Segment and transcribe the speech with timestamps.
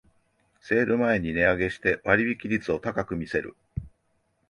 [0.61, 3.55] セール前に値上げして割引率を高く見せる